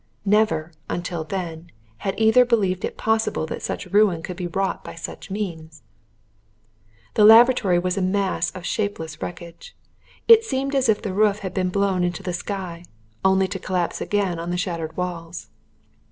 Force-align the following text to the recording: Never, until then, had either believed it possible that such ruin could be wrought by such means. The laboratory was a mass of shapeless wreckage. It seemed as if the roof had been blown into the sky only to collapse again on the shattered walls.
Never, 0.25 0.71
until 0.89 1.23
then, 1.23 1.69
had 1.97 2.19
either 2.19 2.43
believed 2.43 2.83
it 2.83 2.97
possible 2.97 3.45
that 3.45 3.61
such 3.61 3.85
ruin 3.85 4.23
could 4.23 4.35
be 4.35 4.47
wrought 4.47 4.83
by 4.83 4.95
such 4.95 5.29
means. 5.29 5.83
The 7.13 7.23
laboratory 7.23 7.77
was 7.77 7.97
a 7.97 8.01
mass 8.01 8.49
of 8.55 8.65
shapeless 8.65 9.21
wreckage. 9.21 9.75
It 10.27 10.43
seemed 10.43 10.73
as 10.73 10.89
if 10.89 11.03
the 11.03 11.13
roof 11.13 11.41
had 11.45 11.53
been 11.53 11.69
blown 11.69 12.03
into 12.03 12.23
the 12.23 12.33
sky 12.33 12.83
only 13.23 13.47
to 13.49 13.59
collapse 13.59 14.01
again 14.01 14.39
on 14.39 14.49
the 14.49 14.57
shattered 14.57 14.97
walls. 14.97 15.49